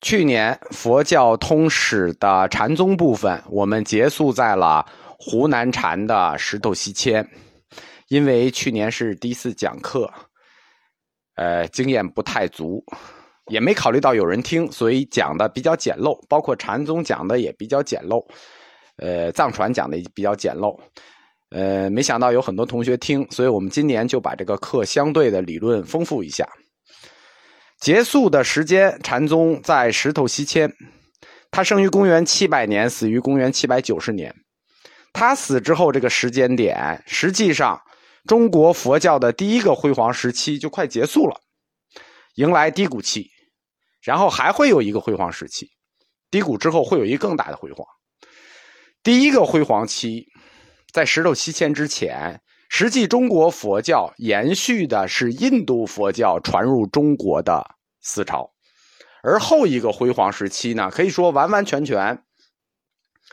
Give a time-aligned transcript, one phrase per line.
[0.00, 4.84] 去年佛教通史的禅宗部分，我们结束在了
[5.18, 7.28] 湖南禅的石头西迁。
[8.08, 10.10] 因为去年是第一次讲课，
[11.36, 12.82] 呃，经验不太足，
[13.46, 16.18] 也没考虑到有人听，所以讲的比较简陋。
[16.28, 18.24] 包括禅宗讲的也比较简陋，
[18.96, 20.76] 呃，藏传讲的也比较简陋。
[21.50, 26.48] 呃，没想到有很多同学听，所以我们今年就把这个课相对的理论丰富一下。
[27.80, 30.70] 结束的时间，禅宗在石头西迁，
[31.50, 34.34] 他生于公元七百年，死于公元七百九十年。
[35.14, 37.80] 他死之后，这个时间点，实际上
[38.26, 41.40] 中国佛教的第一个辉煌时期就快结束了，
[42.34, 43.30] 迎来低谷期，
[44.02, 45.70] 然后还会有一个辉煌时期，
[46.30, 47.86] 低谷之后会有一个更大的辉煌。
[49.02, 50.26] 第一个辉煌期，
[50.92, 52.42] 在石头西迁之前。
[52.72, 58.48] 实际中国佛教延续的是印度佛教传入中国的思潮，
[59.24, 62.22] 而后一个辉煌时期呢，可以说完完全全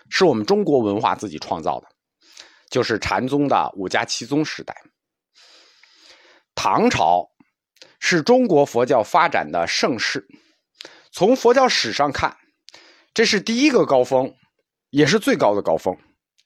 [0.09, 1.87] 是我们中国文化自己创造的，
[2.71, 4.75] 就是禅宗的五家七宗时代。
[6.55, 7.29] 唐朝
[7.99, 10.27] 是中国佛教发展的盛世，
[11.11, 12.35] 从佛教史上看，
[13.13, 14.33] 这是第一个高峰，
[14.89, 15.95] 也是最高的高峰。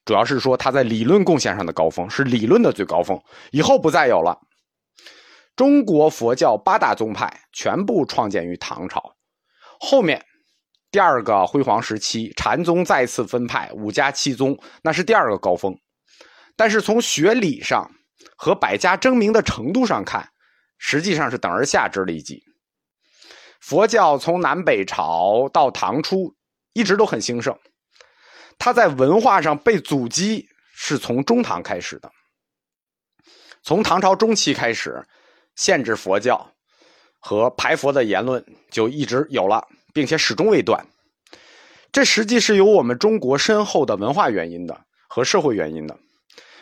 [0.04, 3.22] 主要是说他在理论贡献上的高峰是理论的最高峰，
[3.52, 4.40] 以后不再有了。
[5.56, 9.16] 中国佛教八大宗派全部创建于唐朝，
[9.80, 10.26] 后面
[10.90, 15.76] 第二个辉煌时期，禅宗再次分派五家七宗，那是第二个高峰。
[16.56, 17.92] 但是从学理上
[18.36, 20.30] 和百家争鸣的程度上看，
[20.78, 22.42] 实际上是等而下之的一级。
[23.60, 26.36] 佛教从南北朝到唐初
[26.74, 27.56] 一直都很兴盛。
[28.64, 32.12] 他在文化上被阻击，是从中唐开始的。
[33.64, 35.04] 从唐朝中期开始，
[35.56, 36.48] 限制佛教
[37.18, 40.86] 和排佛的言论就一直有了，并且始终未断。
[41.92, 45.98] 这实际是有我们中国深厚的文化原因的和社会原因的。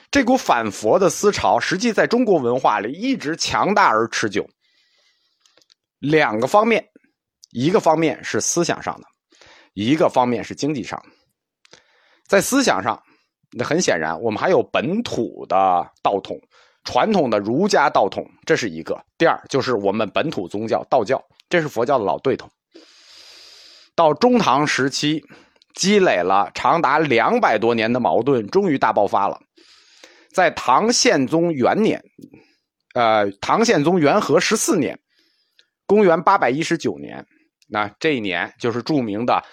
[0.10, 4.50] 这股反佛的思潮，实际在中国文化里一直强大而持久。
[6.00, 6.88] 两个方面，
[7.52, 9.08] 一个方面是思想上的，
[9.74, 11.19] 一个方面是经济上的。
[12.30, 13.02] 在思想上，
[13.54, 16.40] 那很显然，我们还有本土的道统，
[16.84, 19.04] 传统的儒家道统，这是一个。
[19.18, 21.20] 第二，就是我们本土宗教道教，
[21.50, 22.48] 这是佛教的老对头。
[23.96, 25.24] 到中唐时期，
[25.74, 29.40] 积累了长达两百多年的矛盾，终于大爆发了。
[30.32, 32.00] 在唐宪宗元年，
[32.94, 35.00] 呃，唐宪宗元和十四年，
[35.88, 37.26] 公元八百一十九年，
[37.68, 39.44] 那这一年就是著名的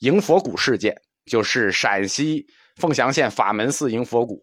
[0.00, 1.00] 迎佛骨事件。
[1.24, 2.46] 就是陕西
[2.76, 4.42] 凤翔县法门寺迎佛骨，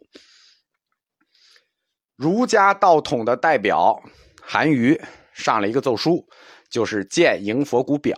[2.16, 4.02] 儒家道统的代表
[4.42, 5.00] 韩愈
[5.34, 6.28] 上了一个奏书，
[6.70, 8.16] 就是建迎佛骨表，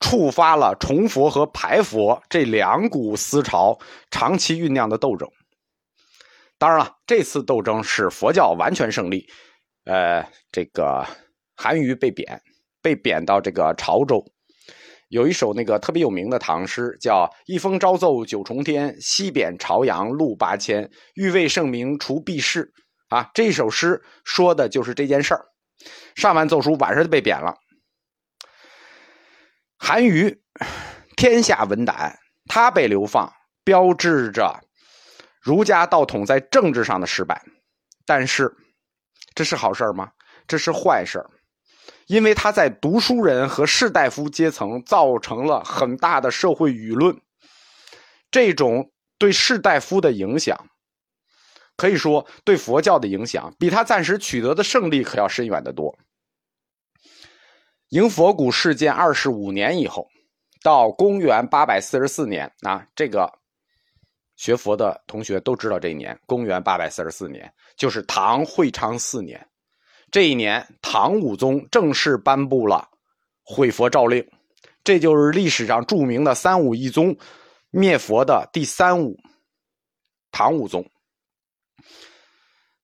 [0.00, 3.78] 触发了崇佛和排佛这两股思潮
[4.10, 5.28] 长期酝酿的斗争。
[6.58, 9.28] 当然了，这次斗争是佛教完全胜利，
[9.84, 11.06] 呃，这个
[11.54, 12.42] 韩愈被贬，
[12.80, 14.24] 被贬到这个潮州。
[15.08, 20.90] 有一首那个特别有名的唐诗，叫“一封朝奏九重天，西贬朝阳路八千。
[21.14, 22.72] 欲为圣明除弊事”，
[23.10, 25.44] 啊，这首诗说的就是这件事儿。
[26.14, 27.54] 上完奏书，晚上就被贬了。
[29.78, 30.42] 韩愈
[31.16, 34.60] 天下闻胆，他被流放，标志着
[35.40, 37.42] 儒家道统在政治上的失败。
[38.04, 38.52] 但是，
[39.34, 40.10] 这是好事吗？
[40.48, 41.30] 这是坏事儿
[42.06, 47.20] 因为他在读书人和士大夫阶层造成了很大的社会舆论，
[48.30, 50.68] 这种对士大夫的影响，
[51.76, 55.96] 可以说对佛教的影响，比他暂时取得的胜利可要深远得多。
[57.90, 60.08] 迎佛骨事件二十五年以后，
[60.62, 63.32] 到公元八百四十四年啊，这个
[64.36, 69.44] 学佛的同学都知道这一年，公元八百四十四年就是唐会昌四年。
[70.16, 72.88] 这一年，唐武宗正式颁布了
[73.42, 74.26] 毁佛诏令，
[74.82, 77.14] 这就是历史上著名的三武一宗
[77.68, 79.20] 灭佛的第三武。
[80.32, 80.90] 唐武宗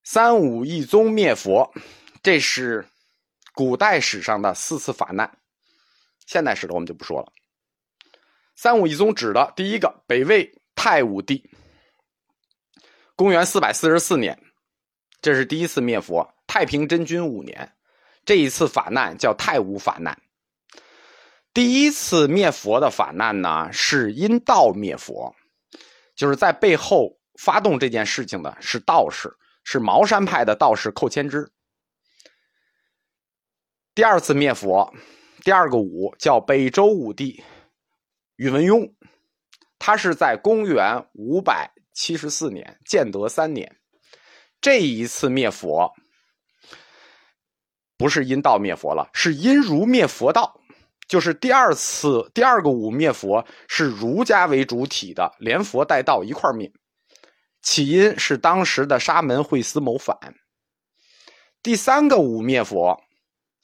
[0.05, 1.73] 三武一宗灭佛，
[2.23, 2.87] 这是
[3.55, 5.39] 古代史上的四次法难，
[6.27, 7.33] 现代史的我们就不说了。
[8.57, 11.51] 三武一宗指的第一个北魏太武帝，
[13.17, 14.39] 公元四百四十四年，
[15.23, 16.31] 这是第一次灭佛。
[16.53, 17.73] 太平真君五年，
[18.27, 20.21] 这一次法难叫太武法难。
[21.55, 25.35] 第一次灭佛的法难呢，是因道灭佛，
[26.15, 29.35] 就是在背后发动这件事情的是道士，
[29.65, 31.51] 是茅山派的道士寇谦之。
[33.95, 34.93] 第二次灭佛，
[35.43, 37.43] 第二个武叫北周武帝
[38.37, 38.93] 宇文邕，
[39.79, 43.75] 他是在公元五百七十四年建德三年，
[44.61, 45.91] 这一次灭佛
[48.03, 50.61] 不是因道灭佛了，是因儒灭佛道。
[51.07, 56.69] 就是第二次第二个武灭佛是儒家为主体的，连佛带道一块灭。
[57.63, 60.19] 起因是当时的沙门惠思谋反。
[61.63, 63.01] 第三个武灭佛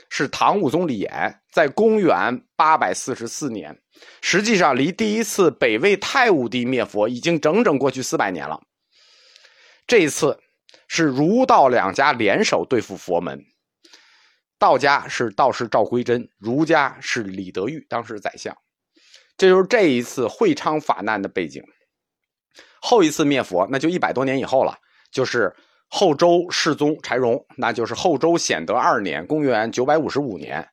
[0.08, 3.76] 是唐武宗李炎在公元八百四十四年，
[4.20, 8.60] 实际上离第一次北魏太武帝灭佛已经整整过去四百年了。
[9.84, 10.38] 这一次
[10.86, 13.44] 是儒道两家联手对付佛门。
[14.58, 18.56] 道家是道士赵归真，儒家是李德裕，当时宰相。
[19.36, 21.62] 这就是这一次会昌法难的背景。
[22.80, 24.76] 后一次灭佛，那就一百多年以后了，
[25.12, 25.54] 就是
[25.88, 30.68] 后周世宗柴荣，那就是后周显德二年，公元九百五十五年。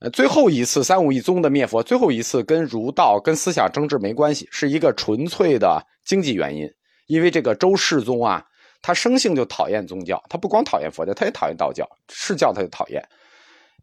[0.00, 6.68] 呃，最后一次三武一宗的灭佛，最后一次跟儒道跟思想争执没关系，是一个纯粹的经济原因。
[7.06, 8.44] 因为这个周世宗啊。
[8.86, 13.02] 他生性就讨厌宗教，他不光讨厌佛教，他也讨厌道教，是教他就讨厌。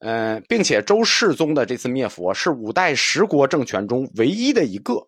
[0.01, 5.07] 嗯，并且周世宗的这次灭佛是五代十国政权中唯一的一个，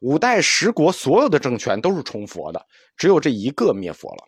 [0.00, 2.64] 五代十国所有的政权都是崇佛的，
[2.96, 4.24] 只有这一个灭佛了。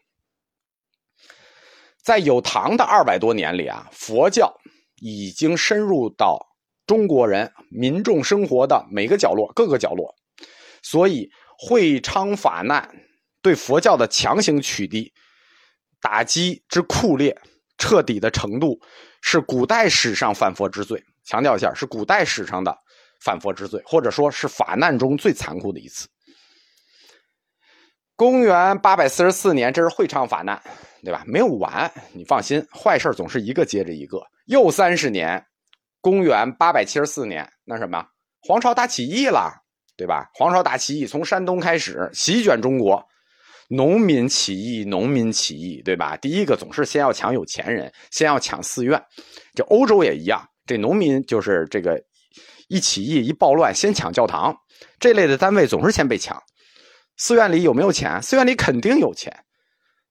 [2.03, 4.55] 在有唐的二百多年里啊，佛教
[5.01, 6.39] 已经深入到
[6.87, 10.15] 中国人民众生活的每个角落、各个角落，
[10.83, 12.87] 所以会昌法难。
[13.43, 15.11] 对佛教的强行取缔、
[16.00, 17.37] 打击之酷烈、
[17.76, 18.81] 彻底的程度，
[19.23, 21.02] 是古代史上反佛之最。
[21.25, 22.76] 强调一下，是古代史上的
[23.20, 26.08] 反佛之最，或者说是法难中最残酷的一次。
[28.17, 30.61] 公元八百四十四年，这是会昌法难，
[31.05, 31.23] 对吧？
[31.26, 34.20] 没有完，你放心，坏事总是一个接着一个。
[34.46, 35.46] 又三十年，
[36.00, 38.05] 公元八百七十四年，那什么？
[38.40, 39.52] 黄巢大起义了，
[39.96, 40.29] 对吧？
[40.35, 43.06] 黄巢大起义从山东开始，席卷中国。
[43.69, 46.17] 农民起义，农民起义，对吧？
[46.17, 49.03] 第一个总是先要抢有钱人，先要抢寺院。
[49.55, 52.03] 这欧洲也一样，这农民就是这个
[52.69, 54.56] 一起义一暴乱，先抢教堂
[54.99, 56.43] 这类的单位总是先被抢。
[57.17, 58.20] 寺院里有没有钱？
[58.23, 59.35] 寺院里肯定有钱。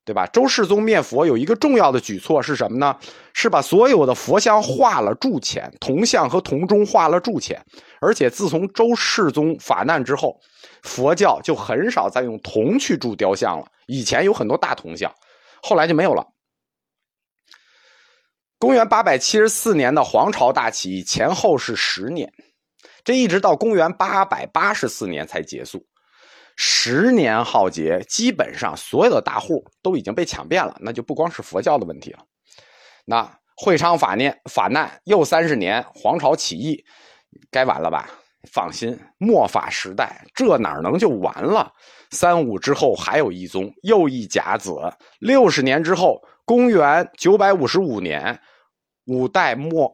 [0.06, 0.25] 对吧？
[0.27, 2.95] 周世宗灭佛有一个重要的举措是什么呢？
[3.33, 7.62] 是把所有的佛像化了铸钱，铜像和铜钟化了铸钱。
[8.00, 10.39] 而且自从周世宗法难之后，
[10.88, 13.72] 佛教就很少再用铜去铸雕像了。
[13.86, 15.13] 以前有很多大铜像，
[15.62, 16.25] 后来就没有了。
[18.57, 22.34] 公元八百七十四年的黄巢大起义前后是十年，
[23.04, 25.86] 这一直到公元八百八十四年才结束。
[26.56, 32.25] 十年浩劫，基本上所有的大户都已经被抢遍了，那就不光是佛教的问题了。
[33.06, 36.84] 那会昌法念法难又三十年，黄巢起义
[37.51, 38.10] 该完了吧？
[38.52, 41.72] 放心，末法时代这哪能就完了？
[42.12, 44.76] 三武之后还有一宗，又一甲子。
[45.20, 48.40] 六十年之后，公元九百五十五年，
[49.06, 49.92] 五代末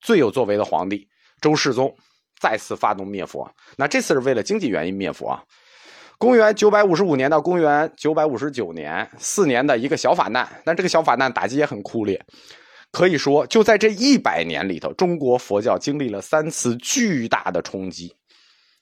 [0.00, 1.08] 最有作为的皇帝
[1.40, 1.94] 周世宗
[2.40, 3.48] 再次发动灭佛。
[3.76, 5.38] 那这次是为了经济原因灭佛。
[6.18, 12.24] 公元九百五十五年到公元九百五十九年，四年的一个小法难，但这个小法难打击也很酷烈。
[12.92, 18.14] 可以说，就在这一百年里头，中国佛教经历了三次巨大的冲击。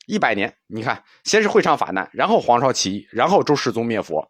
[0.07, 4.29] 一百年，你看，先是会昌法难，然后黄巢起义，然后周世宗灭佛。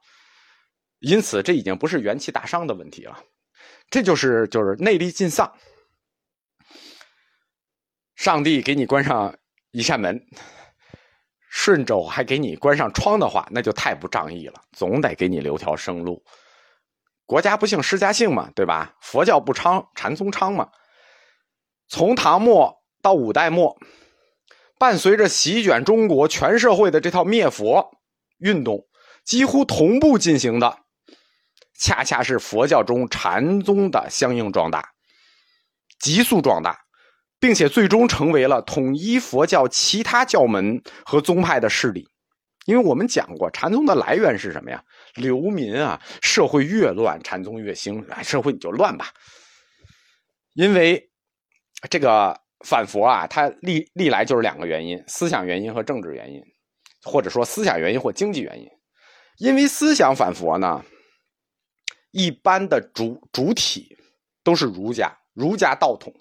[0.99, 3.19] 因此，这已经不是元气大伤的问题了，
[3.89, 5.51] 这就是就是内力尽丧。
[8.17, 9.35] 上帝给你关上
[9.73, 10.23] 一扇门。
[11.53, 14.63] 顺着还给你关上窗的话，那就太不仗义了。
[14.73, 16.23] 总得给你留条生路。
[17.31, 18.97] 国家不幸，施家幸嘛，对吧？
[19.01, 20.69] 佛教不昌，禅宗昌嘛。
[21.89, 23.79] 从唐末到五代末，
[24.81, 27.93] 伴随着席卷中国全社会的这套灭佛
[28.39, 28.85] 运动，
[29.25, 30.81] 几乎同步进行的，
[31.79, 34.89] 恰恰是佛教中禅宗的相应壮大，
[36.01, 36.81] 急速壮大。
[37.39, 42.07] 并且最终成为了统一佛教其他教门和宗派的势力，
[42.67, 44.85] 因为我们讲过，禅宗的来源是什么呀？
[45.15, 49.13] 流民啊，社会越乱，禅宗越兴，社会你就乱吧。
[50.55, 51.11] 因为
[51.89, 56.43] 这个反佛啊，它历历来就是两个原因：思想原因和政治原因，
[57.03, 58.69] 或者说思想原因或经济原因。
[59.39, 60.85] 因为思想反佛呢，
[62.11, 63.97] 一般的主主体
[64.45, 66.13] 都是儒家，儒家道统。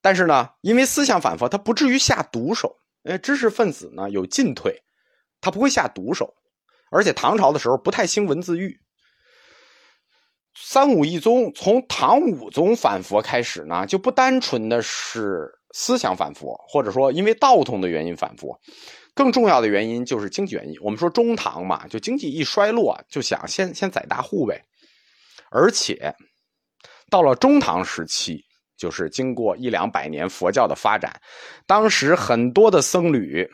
[0.00, 2.74] 但是呢，因为思想反佛，他不至于下毒手。
[3.02, 4.82] 因为知识分子呢有进退，
[5.40, 6.34] 他不会下毒手。
[6.90, 8.80] 而且唐朝的时候不太兴文字狱，
[10.54, 18.58] 三武一宗从唐武宗反佛开始呢，就不单纯的是思想反佛，或者说因为道统的原因反佛，
[19.14, 20.74] 更重要的原因就是经济原因。
[20.80, 24.64] 我们说中唐嘛，就经济一衰落，就想先先宰大户呗。
[25.50, 26.14] 而且
[27.10, 28.42] 到了中唐时期，
[28.78, 31.20] 就是经过一两百年佛教的发展，
[31.66, 33.46] 当时很多的僧侣，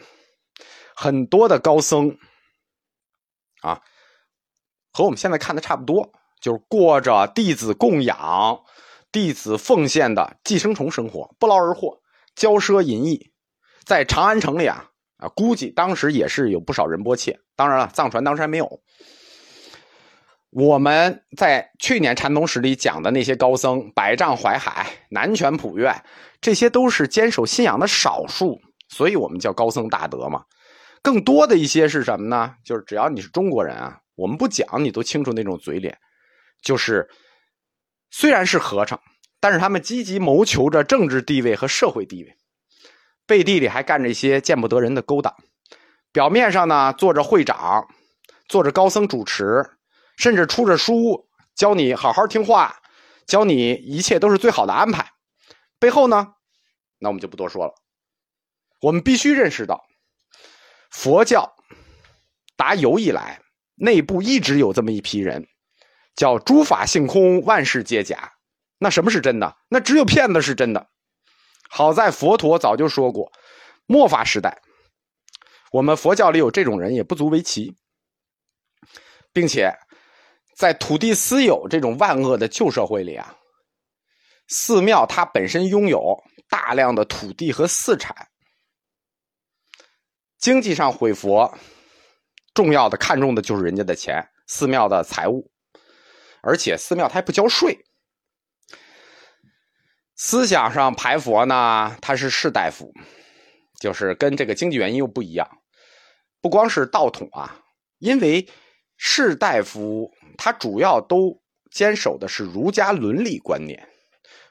[0.94, 2.16] 很多的高僧，
[3.62, 3.80] 啊，
[4.92, 6.12] 和我们现在看的差不多。
[6.40, 8.60] 就是过着弟子供养、
[9.10, 11.98] 弟子奉献的寄生虫生活，不劳而获，
[12.36, 13.32] 骄奢淫逸，
[13.86, 14.84] 在长安城里啊
[15.16, 17.40] 啊，估计当时也是有不少仁波切。
[17.56, 18.82] 当然了，藏传当时还没有。
[20.54, 25.92] 我们在去年禅宗史里讲的那些高僧，百丈怀海、南泉普愿，
[26.40, 30.44] 这些都是坚守信仰的少数，所以我们叫高僧大德嘛。
[31.02, 32.54] 更多的一些是什么呢？
[32.64, 35.98] 就是只要你是中国人啊，我们不讲，你都清楚那种嘴脸。
[36.62, 37.08] 就是
[38.12, 39.00] 虽然是和尚，
[39.40, 42.36] 但是他们积极谋求着政治地位和社会地位，
[43.26, 45.34] 背地里还干着一些见不得人的勾当。
[46.12, 47.88] 表面上呢，做着会长，
[48.48, 49.68] 做着高僧主持，
[50.16, 52.80] 甚至出着书教你好好听话，
[53.26, 55.12] 教你一切都是最好的安排。
[55.78, 56.34] 背后呢，
[56.98, 57.74] 那我们就不多说了。
[58.80, 59.84] 我们必须认识到，
[60.90, 61.56] 佛教
[62.56, 63.40] 打有以来，
[63.76, 65.48] 内部一直有这么一批人。
[66.14, 68.34] 叫诸法性空，万事皆假。
[68.78, 69.56] 那什么是真的？
[69.68, 70.88] 那只有骗子是真的。
[71.68, 73.32] 好在佛陀早就说过，
[73.86, 74.62] 末法时代，
[75.72, 77.74] 我们佛教里有这种人也不足为奇，
[79.32, 79.76] 并且
[80.56, 83.36] 在土地私有这种万恶的旧社会里啊，
[84.48, 88.14] 寺庙它本身拥有大量的土地和私产，
[90.38, 91.58] 经济上毁佛，
[92.54, 95.50] 重要的看重的就是人家的钱，寺庙的财物。
[96.40, 97.86] 而且寺庙它还不交税，
[100.14, 102.92] 思想上排佛呢，它是士大夫，
[103.80, 105.62] 就是跟这个经济原因又不一样。
[106.42, 107.62] 不光是道统啊，
[107.98, 108.46] 因为
[108.96, 113.88] 士大夫他主要都坚守的是儒家伦理观念。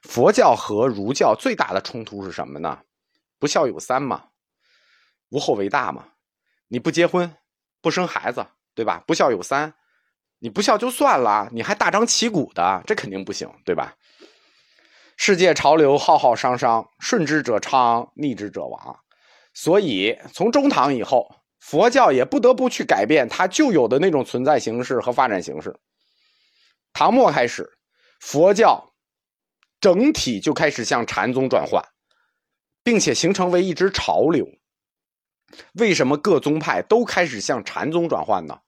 [0.01, 2.79] 佛教和儒教最大的冲突是什么呢？
[3.39, 4.25] 不孝有三嘛，
[5.29, 6.09] 无后为大嘛。
[6.67, 7.35] 你不结婚，
[7.81, 8.45] 不生孩子，
[8.75, 9.03] 对吧？
[9.07, 9.73] 不孝有三。
[10.39, 13.95] 你不孝就算了，你还大张旗鼓的，这肯定不行，对吧？
[15.15, 18.99] 世界潮流浩浩汤汤，顺之者昌，逆之者亡。
[19.53, 21.33] 所以从中唐以后，
[21.63, 25.73] 佛教也不得不去改变它旧有的那种存在形式和发展形式。
[26.91, 27.65] 唐末开始，
[28.19, 28.93] 佛教
[29.79, 31.81] 整体就开始向禅宗转换，
[32.83, 34.45] 并且形成为一支潮流。
[35.75, 38.59] 为什么各宗派都开始向禅宗转换呢？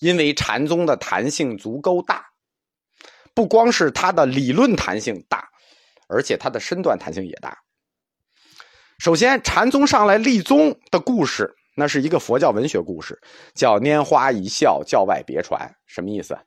[0.00, 2.26] 因为禅宗的弹性足够大，
[3.34, 5.48] 不光是它的理论弹性大，
[6.08, 7.56] 而且它的身段弹性也大。
[8.98, 13.20] 首先，禅宗上来立宗的故事，那是一个佛教文学故事，
[13.54, 15.74] 叫“拈花一笑，教外别传”。
[15.86, 16.38] 什么意思？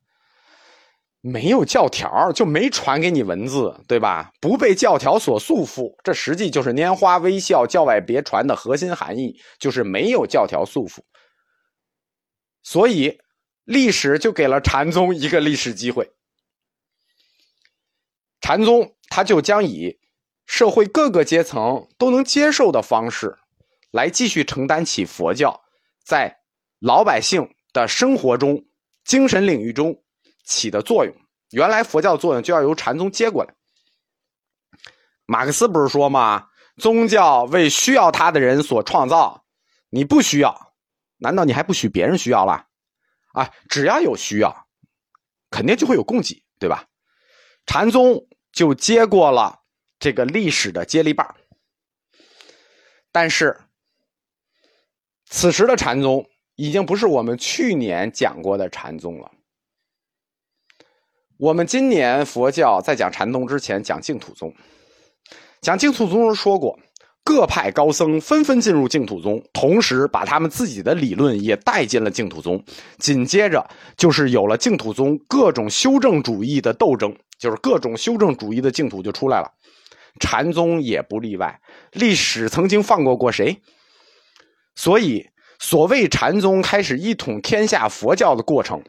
[1.21, 4.31] 没有教条，就没传给你文字，对吧？
[4.39, 10.99] 不被教条所束缚，这实际就是“拈花微笑，教外别传”的核心含义，就是没有教条束缚。
[12.63, 13.19] 所以。
[13.67, 16.11] 历史就给了禅宗一个历史机会，
[18.39, 19.97] 禅宗他就将以
[20.45, 23.39] 社会各个阶层都能接受的方式，
[23.95, 25.63] 来继续承担起佛教
[26.03, 26.37] 在
[26.79, 28.65] 老百姓的生活中、
[29.05, 30.03] 精神领域中
[30.43, 31.15] 起的作用。
[31.51, 33.55] 原来佛教作用就要由禅宗接过来。
[35.25, 36.49] 马克思不是说吗？
[36.75, 39.45] 宗教为需要他的人所创造，
[39.89, 40.73] 你不需要，
[41.19, 42.67] 难道你还不许别人需要了？
[43.31, 44.67] 啊，只要有需要，
[45.49, 46.85] 肯定就会有供给，对吧？
[47.65, 49.61] 禅宗就接过了
[49.99, 51.33] 这个历史的接力棒。
[53.13, 53.57] 但是，
[55.29, 59.31] 此时的禅宗已经不是我们去年讲过的禅宗了。
[61.37, 64.53] 我们今年佛教在讲禅宗之前讲净土宗，
[65.61, 66.79] 讲净土宗时说过。
[67.27, 72.63] 各派高僧纷纷进入净土宗，同时把他们自己的理论也带进了净土宗。
[72.99, 73.67] 紧接着
[73.97, 79.51] 就是有了净土宗各种修正主义的斗争，就是各种修正主义的净土就出来了。
[80.19, 81.59] 禅宗也不例外。
[81.93, 83.59] 历史曾经放过过谁？
[84.75, 85.29] 所以，
[85.59, 88.83] 所谓禅宗开始一统天下佛教的过程，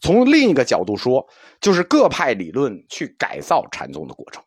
[0.00, 1.28] 从另一个角度说，
[1.60, 4.42] 就是各派理论去改造禅宗的过程。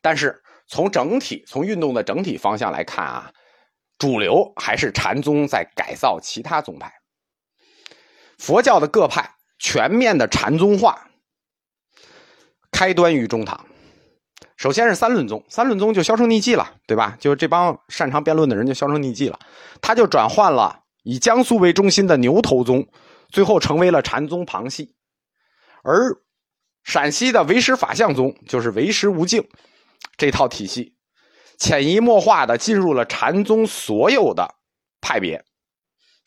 [0.00, 0.42] 但是。
[0.70, 3.32] 从整体、从运动的整体方向来看啊，
[3.96, 6.92] 主流还是禅宗在改造其他宗派。
[8.36, 11.08] 佛教的各派全面的禅宗化，
[12.70, 13.66] 开端于中唐。
[14.58, 17.16] 首先是三论宗，三论宗就销声匿迹了，对吧？
[17.20, 19.38] 就这帮擅长辩论的人就销声匿迹了，
[19.80, 22.88] 他就转换了以江苏为中心的牛头宗，
[23.30, 24.96] 最后成为了禅宗旁系。
[25.84, 26.12] 而
[26.82, 29.48] 陕西的唯识法相宗就是唯识无境
[30.16, 30.96] 这套体系，
[31.56, 34.56] 潜移默化的进入了禅宗所有的
[35.00, 35.44] 派别。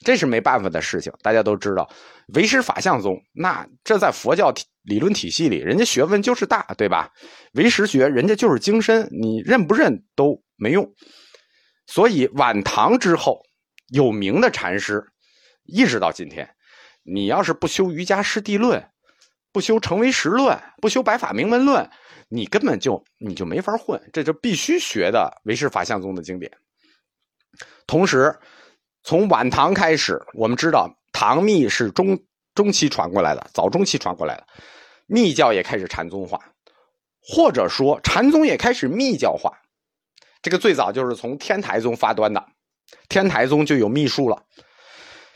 [0.05, 1.89] 这是没办法的事情，大家都知道，
[2.33, 7.11] 唯识法相宗，那这在佛教理论体系里，人家学问就是大，对吧？
[7.53, 10.93] 唯识学人家就是精深，你认不认都没用。
[11.87, 13.41] 所以晚唐之后，
[13.89, 15.03] 有名的禅师，
[15.65, 16.49] 一直到今天，
[17.03, 18.83] 你要是不修瑜伽师地论，
[19.51, 21.89] 不修成唯识论，不修白法明门论，
[22.29, 26.51] 你根本就你就没法混，这就必须学的唯识法相宗的经典。
[27.85, 28.37] 同时。
[29.03, 32.15] 从晚唐开始，我们知道唐密是中
[32.61, 34.45] 中期传过来的，早中期传过来的，
[35.07, 36.39] 密教也开始禅宗化，
[37.19, 39.51] 或者说禅宗也开始密教化。
[40.43, 42.45] 这个最早就是从天台宗发端的，
[43.09, 44.43] 天台宗就有秘术了，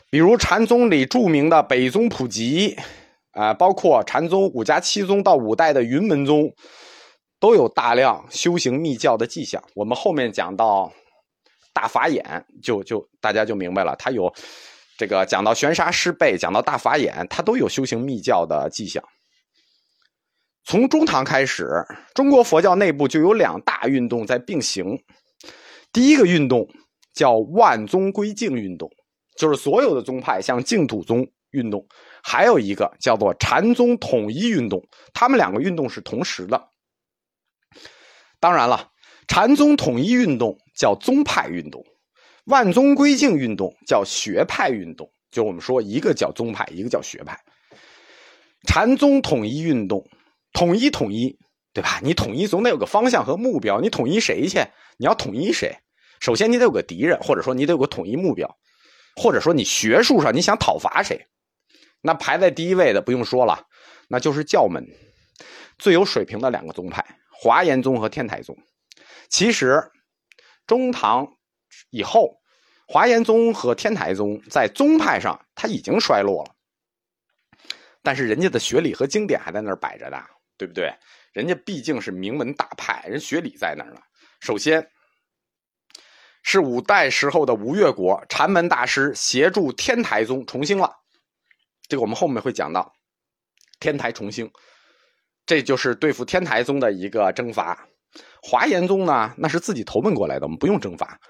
[0.08, 2.76] 比如禅宗里著名的北宗普吉，
[3.32, 6.54] 啊，包括禅宗五家七宗到五代的云门宗，
[7.40, 9.60] 都有大量修行密教的迹象。
[9.74, 10.92] 我们后面讲到。
[11.76, 12.24] 大法眼
[12.62, 14.32] 就就大家就明白了，他有
[14.98, 19.02] 这个讲到玄沙师背，讲到大法眼，他都有修行密教的迹象。
[20.64, 21.68] 从中唐开始，
[22.14, 24.98] 中国佛教内部就有两大运动在并行。
[25.92, 26.66] 第一个运动
[27.14, 28.90] 叫万宗归净运动，
[29.36, 31.80] 就是所有的宗派向净土宗运动；
[32.22, 36.70] 还有一个叫做禅宗统一运动，他们两个运动是同时的。
[38.40, 38.90] 当然了。
[39.28, 41.84] 禅宗统一运动叫宗派运动，
[42.46, 45.08] 万宗归净运动叫学派运动。
[45.30, 47.38] 就我们说，一个叫宗派，一个叫学派。
[48.66, 50.08] 禅宗统一运动，
[50.52, 51.38] 统一统一，
[51.72, 52.00] 对吧？
[52.02, 53.80] 你统一总得有个方向和目标。
[53.80, 54.58] 你统一谁去？
[54.96, 55.76] 你要统一谁？
[56.20, 58.56] 首先你得有个敌人，或者说你得有个统一目标，
[59.16, 61.26] 或者说你学术上你想讨伐谁？
[62.00, 63.66] 那排在第一位的不用说了，
[64.08, 64.86] 那就是教门
[65.78, 68.56] 最有水平的两个宗派：华严宗和天台宗。
[69.28, 69.82] 其实，
[70.66, 71.35] 中唐
[71.90, 72.40] 以后，
[72.86, 76.54] 华严宗和天台宗在宗派上他已经衰落了，
[78.02, 80.22] 但是人家的学理和经典还在那儿摆着的，
[80.56, 80.92] 对不对？
[81.32, 84.00] 人家毕竟是名门大派，人学理在那儿呢。
[84.40, 84.88] 首先，
[86.42, 90.90] 是五代时候的吴越国禅门大师协助天台宗重兴了，
[91.88, 92.92] 这个我们后面会讲到，
[93.80, 94.50] 天台重兴，
[95.44, 97.86] 这就是对付天台宗的一个征伐。
[98.40, 101.20] 华严宗呢，那是自己投奔过来的，我们不用征伐。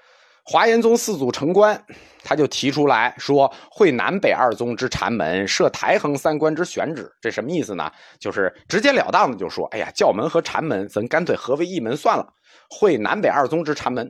[0.49, 1.77] 华严宗四祖成观，
[2.23, 7.91] 他就提出来说：“会南北二宗之禅门，设台衡三观之选址。”这什么意思呢？
[8.17, 12.25] 就是直截了当的就说：“哎呀，教门和禅门，咱干脆合为一门算了。
[12.69, 14.09] 会南北二宗之禅门，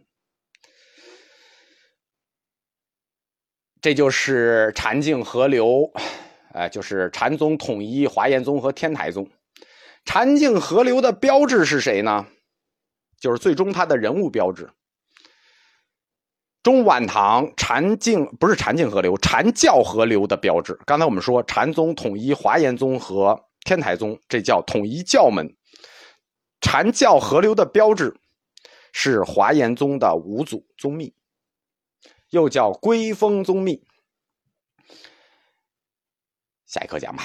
[3.82, 5.92] 这就是禅净合流，
[6.54, 9.28] 哎，就是禅宗统一华严宗和天台宗。
[10.06, 12.28] 禅净合流的标志是谁呢？”
[13.20, 14.70] 就是最终他的人物标志。
[16.68, 20.78] 中晚唐禅净不是禅净合流，禅教合流的标志。
[20.86, 25.56] 刚才我们说禅宗统一华严宗和天台宗，这叫统一教门。
[26.60, 28.20] 禅教合流的标志
[28.92, 31.14] 是华严宗的五祖宗密，
[32.32, 33.82] 又叫归峰宗密。
[36.66, 37.24] 下一课讲吧。